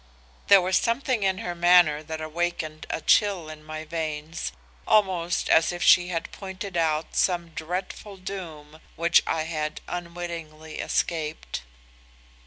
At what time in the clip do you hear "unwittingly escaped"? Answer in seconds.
9.87-11.61